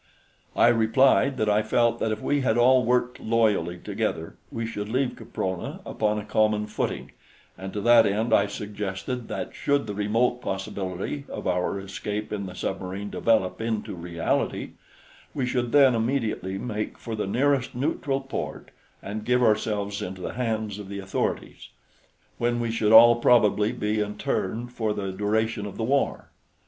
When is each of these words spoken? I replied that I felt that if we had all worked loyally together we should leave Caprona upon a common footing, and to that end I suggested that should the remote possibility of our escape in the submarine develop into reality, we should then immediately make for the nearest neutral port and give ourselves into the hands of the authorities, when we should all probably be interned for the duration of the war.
I 0.55 0.69
replied 0.69 1.37
that 1.37 1.47
I 1.47 1.61
felt 1.61 1.99
that 1.99 2.11
if 2.11 2.19
we 2.23 2.41
had 2.41 2.57
all 2.57 2.83
worked 2.83 3.19
loyally 3.19 3.77
together 3.77 4.35
we 4.51 4.65
should 4.65 4.89
leave 4.89 5.15
Caprona 5.15 5.79
upon 5.85 6.17
a 6.17 6.25
common 6.25 6.65
footing, 6.65 7.11
and 7.55 7.71
to 7.71 7.81
that 7.81 8.07
end 8.07 8.33
I 8.33 8.47
suggested 8.47 9.27
that 9.27 9.53
should 9.53 9.85
the 9.85 9.93
remote 9.93 10.41
possibility 10.41 11.25
of 11.29 11.45
our 11.45 11.79
escape 11.79 12.33
in 12.33 12.47
the 12.47 12.55
submarine 12.55 13.11
develop 13.11 13.61
into 13.61 13.93
reality, 13.93 14.71
we 15.35 15.45
should 15.45 15.71
then 15.71 15.93
immediately 15.93 16.57
make 16.57 16.97
for 16.97 17.15
the 17.15 17.27
nearest 17.27 17.75
neutral 17.75 18.21
port 18.21 18.71
and 19.03 19.23
give 19.23 19.43
ourselves 19.43 20.01
into 20.01 20.21
the 20.23 20.33
hands 20.33 20.79
of 20.79 20.89
the 20.89 20.97
authorities, 20.97 21.69
when 22.39 22.59
we 22.59 22.71
should 22.71 22.91
all 22.91 23.17
probably 23.17 23.71
be 23.71 24.01
interned 24.01 24.71
for 24.73 24.93
the 24.95 25.11
duration 25.11 25.67
of 25.67 25.77
the 25.77 25.83
war. 25.83 26.31